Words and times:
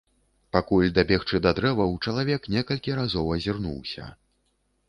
Пакуль 0.55 0.93
дабегчы 0.95 1.41
да 1.47 1.51
дрэваў, 1.59 1.93
чалавек 2.07 2.49
некалькі 2.57 2.99
разоў 3.01 3.33
азірнуўся. 3.37 4.09